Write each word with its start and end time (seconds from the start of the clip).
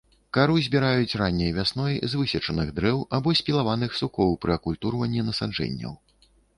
Кару 0.35 0.53
збіраюць 0.67 1.17
ранняй 1.21 1.51
вясной 1.57 2.01
з 2.15 2.21
высечаных 2.21 2.73
дрэў 2.81 3.05
або 3.21 3.37
спілаваных 3.43 3.91
сукоў 4.03 4.29
пры 4.45 4.51
акультурванні 4.61 5.21
насаджэнняў. 5.33 5.93